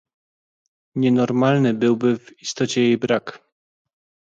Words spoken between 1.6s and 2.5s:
byłby w